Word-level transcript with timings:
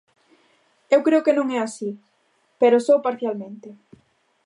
Eu 0.95 0.99
creo 1.07 1.25
que 1.25 1.35
non 1.37 1.47
é 1.57 1.59
así, 1.61 1.89
pero 2.61 2.83
só 2.87 2.95
parcialmente. 3.07 3.69